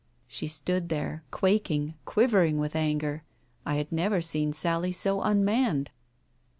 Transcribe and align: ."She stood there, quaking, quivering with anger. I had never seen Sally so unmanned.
."She 0.27 0.47
stood 0.47 0.89
there, 0.89 1.23
quaking, 1.29 1.93
quivering 2.05 2.57
with 2.57 2.75
anger. 2.75 3.21
I 3.67 3.75
had 3.75 3.91
never 3.91 4.19
seen 4.19 4.51
Sally 4.51 4.93
so 4.93 5.21
unmanned. 5.21 5.91